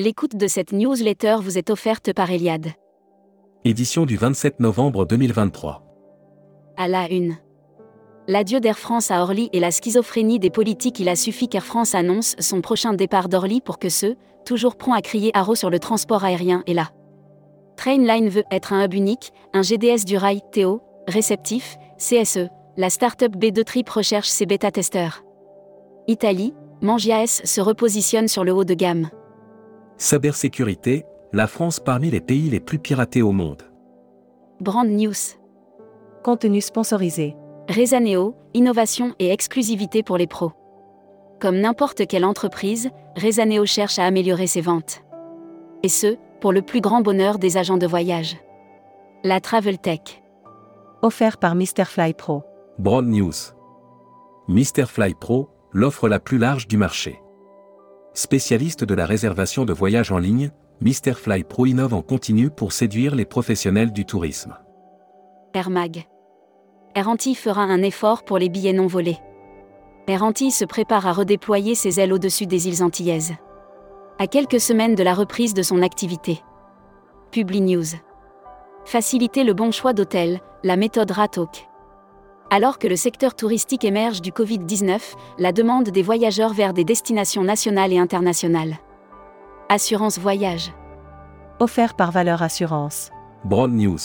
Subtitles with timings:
[0.00, 2.68] L'écoute de cette newsletter vous est offerte par Eliade.
[3.64, 5.82] Édition du 27 novembre 2023.
[6.76, 7.36] À la une.
[8.28, 11.00] L'adieu d'Air France à Orly et la schizophrénie des politiques.
[11.00, 14.14] Il a suffi qu'Air France annonce son prochain départ d'Orly pour que ceux,
[14.44, 16.90] toujours prompts à crier haro sur le transport aérien, est là.
[17.76, 22.46] Trainline veut être un hub unique, un GDS du rail, Théo, réceptif, CSE.
[22.76, 25.24] La start-up B2 Trip recherche ses bêta-testeurs.
[26.06, 29.10] Italie, Mangiaes se repositionne sur le haut de gamme.
[29.98, 33.64] Cybersécurité, la France parmi les pays les plus piratés au monde.
[34.60, 35.36] Brand News.
[36.22, 37.34] Contenu sponsorisé.
[37.68, 40.52] Rezaneo, innovation et exclusivité pour les pros.
[41.40, 45.02] Comme n'importe quelle entreprise, Rezaneo cherche à améliorer ses ventes.
[45.82, 48.36] Et ce, pour le plus grand bonheur des agents de voyage.
[49.24, 50.22] La Travel Tech.
[51.02, 51.84] Offert par Mr.
[51.84, 52.44] Fly Pro.
[52.78, 53.52] Broad News.
[54.46, 54.86] Mr.
[54.86, 57.20] Fly Pro, l'offre la plus large du marché.
[58.14, 61.14] Spécialiste de la réservation de voyages en ligne, Mr.
[61.14, 64.56] Fly Pro innove en continu pour séduire les professionnels du tourisme.
[65.54, 66.04] Air Mag.
[66.94, 69.18] Air Antilles fera un effort pour les billets non volés.
[70.08, 73.34] Air Antilles se prépare à redéployer ses ailes au-dessus des îles antillaises.
[74.18, 76.40] À quelques semaines de la reprise de son activité.
[77.30, 77.84] Publi News.
[78.84, 81.67] Faciliter le bon choix d'hôtel, la méthode RATOC.
[82.50, 84.98] Alors que le secteur touristique émerge du Covid-19,
[85.38, 88.78] la demande des voyageurs vers des destinations nationales et internationales.
[89.68, 90.72] Assurance voyage.
[91.60, 93.10] Offert par Valeur Assurance.
[93.44, 93.98] Broad News.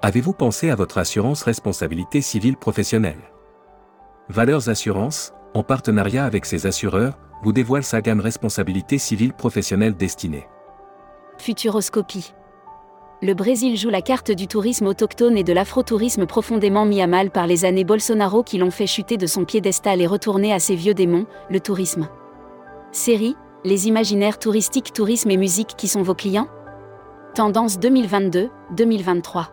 [0.00, 3.20] Avez-vous pensé à votre assurance responsabilité civile professionnelle?
[4.30, 10.46] Valeurs Assurance, en partenariat avec ses assureurs, vous dévoile sa gamme responsabilité civile professionnelle destinée.
[11.36, 12.32] Futuroscopie.
[13.22, 17.30] Le Brésil joue la carte du tourisme autochtone et de l'afrotourisme profondément mis à mal
[17.30, 20.74] par les années Bolsonaro qui l'ont fait chuter de son piédestal et retourner à ses
[20.74, 22.08] vieux démons, le tourisme.
[22.92, 26.48] Série, les imaginaires touristiques, tourisme et musique qui sont vos clients?
[27.34, 29.46] Tendance 2022-2023.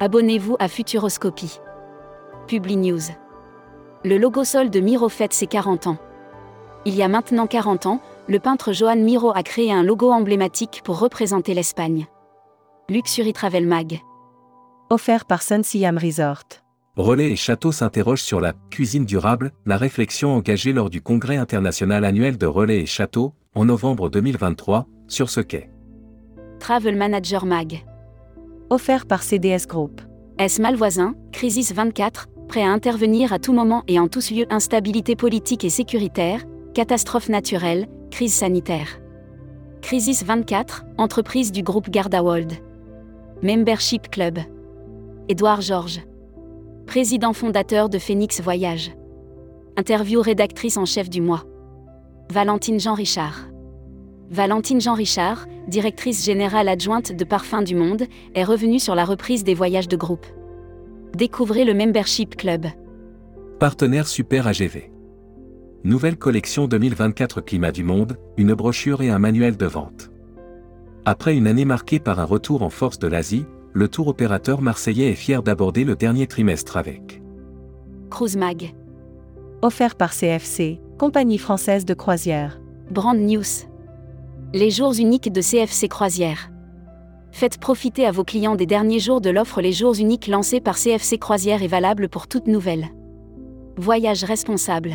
[0.00, 1.60] Abonnez-vous à Futuroscopie.
[2.48, 3.12] Publi News.
[4.04, 5.98] Le logo sol de Miro fête ses 40 ans.
[6.84, 10.82] Il y a maintenant 40 ans, le peintre Joan Miro a créé un logo emblématique
[10.84, 12.08] pour représenter l'Espagne.
[12.90, 14.00] Luxury Travel Mag.
[14.90, 16.44] Offert par Sun Siam Resort.
[16.96, 22.04] Relais et Château s'interrogent sur la cuisine durable, la réflexion engagée lors du congrès international
[22.04, 25.70] annuel de Relais et Château, en novembre 2023, sur ce quai.
[26.58, 27.84] Travel Manager Mag.
[28.68, 30.00] Offert par CDS Group.
[30.38, 35.14] S Malvoisin, Crisis 24, prêt à intervenir à tout moment et en tous lieux instabilité
[35.14, 36.42] politique et sécuritaire,
[36.74, 39.00] catastrophe naturelle, crise sanitaire.
[39.82, 42.52] Crisis 24, entreprise du groupe Gardawold.
[43.44, 44.38] Membership Club.
[45.28, 46.00] Édouard Georges.
[46.86, 48.92] Président fondateur de Phoenix Voyage.
[49.76, 51.42] Interview rédactrice en chef du mois.
[52.30, 53.48] Valentine Jean Richard.
[54.30, 58.04] Valentine Jean Richard, directrice générale adjointe de Parfums du Monde,
[58.36, 60.26] est revenue sur la reprise des voyages de groupe.
[61.16, 62.66] Découvrez le Membership Club.
[63.58, 64.92] Partenaire Super AGV.
[65.82, 70.11] Nouvelle collection 2024 Climat du Monde, une brochure et un manuel de vente.
[71.04, 75.10] Après une année marquée par un retour en force de l'Asie, le tour opérateur marseillais
[75.10, 77.20] est fier d'aborder le dernier trimestre avec
[78.08, 78.72] Cruise Mag.
[79.62, 82.60] Offert par CFC, compagnie française de croisière.
[82.88, 83.66] Brand News.
[84.54, 86.50] Les jours uniques de CFC Croisière.
[87.32, 90.76] Faites profiter à vos clients des derniers jours de l'offre Les jours uniques lancés par
[90.76, 92.86] CFC Croisière et valable pour toute nouvelle.
[93.76, 94.94] Voyage responsable.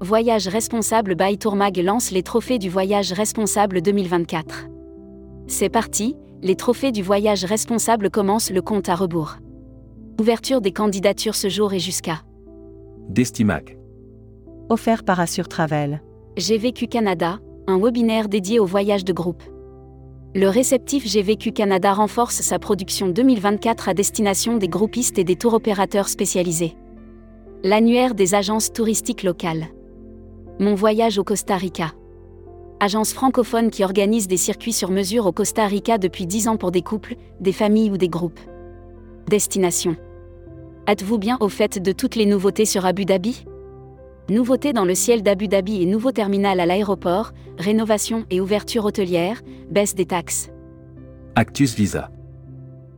[0.00, 4.71] Voyage responsable by Tourmag lance les trophées du voyage responsable 2024.
[5.52, 9.36] C'est parti, les trophées du voyage responsable commencent le compte à rebours.
[10.18, 12.22] Ouverture des candidatures ce jour et jusqu'à
[13.10, 13.76] Destimag.
[14.70, 16.00] Offert par Assure Travel.
[16.38, 19.42] J'ai vécu Canada, un webinaire dédié au voyage de groupe.
[20.34, 25.36] Le réceptif J'ai vécu Canada renforce sa production 2024 à destination des groupistes et des
[25.36, 26.78] tours opérateurs spécialisés.
[27.62, 29.66] L'annuaire des agences touristiques locales.
[30.60, 31.92] Mon voyage au Costa Rica.
[32.84, 36.72] Agence francophone qui organise des circuits sur mesure au Costa Rica depuis 10 ans pour
[36.72, 38.40] des couples, des familles ou des groupes.
[39.28, 39.94] Destination.
[40.88, 43.44] Êtes-vous bien au fait de toutes les nouveautés sur Abu Dhabi?
[44.28, 49.42] Nouveautés dans le ciel d'Abu Dhabi et nouveau terminal à l'aéroport, rénovation et ouverture hôtelière,
[49.70, 50.50] baisse des taxes.
[51.36, 52.10] Actus Visa.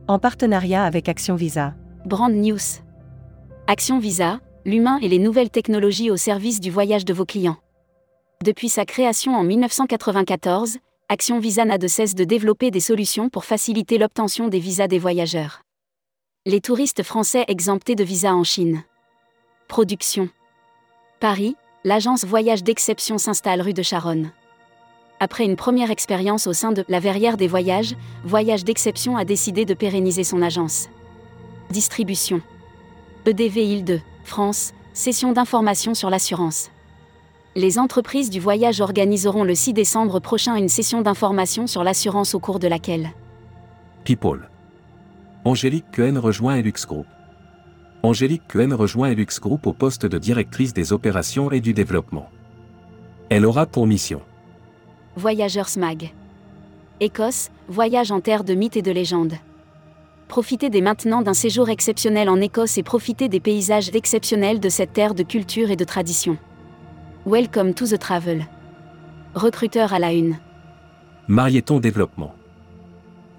[0.07, 1.75] En partenariat avec Action Visa.
[2.07, 2.81] Brand News.
[3.67, 7.57] Action Visa, l'humain et les nouvelles technologies au service du voyage de vos clients.
[8.45, 10.77] Depuis sa création en 1994,
[11.09, 14.99] Action Visa n'a de cesse de développer des solutions pour faciliter l'obtention des visas des
[14.99, 15.63] voyageurs.
[16.45, 18.83] Les touristes français exemptés de visa en Chine.
[19.67, 20.29] Production.
[21.19, 24.29] Paris, l'agence Voyage d'exception s'installe rue de Charonne.
[25.19, 27.95] Après une première expérience au sein de la Verrière des Voyages,
[28.25, 30.87] Voyage d'exception a décidé de pérenniser son agence.
[31.71, 32.43] Distribution.
[33.25, 36.69] EDV Île-de France, session d'information sur l'assurance.
[37.57, 42.39] Les entreprises du voyage organiseront le 6 décembre prochain une session d'information sur l'assurance au
[42.41, 43.11] cours de laquelle
[44.03, 44.49] People.
[45.45, 47.05] Angélique Cohen rejoint Elux Group.
[48.03, 52.29] Angélique Cohen rejoint Elux Group au poste de directrice des opérations et du développement.
[53.29, 54.21] Elle aura pour mission
[55.15, 56.11] Voyageurs Mag.
[56.99, 59.35] Écosse, voyage en terre de mythes et de légendes.
[60.27, 64.91] Profitez dès maintenant d'un séjour exceptionnel en Écosse et profitez des paysages exceptionnels de cette
[64.91, 66.37] terre de culture et de tradition.
[67.25, 68.45] Welcome to the travel.
[69.33, 70.37] Recruteur à la une.
[71.27, 72.35] Marieton Développement.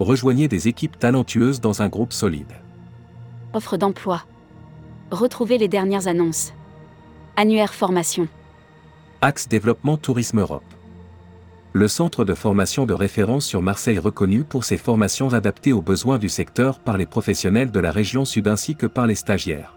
[0.00, 2.50] Rejoignez des équipes talentueuses dans un groupe solide.
[3.52, 4.24] Offre d'emploi.
[5.12, 6.52] Retrouvez les dernières annonces.
[7.36, 8.26] Annuaire formation.
[9.20, 10.64] Axe Développement Tourisme Europe.
[11.72, 16.18] Le centre de formation de référence sur Marseille reconnu pour ses formations adaptées aux besoins
[16.18, 19.76] du secteur par les professionnels de la région sud ainsi que par les stagiaires.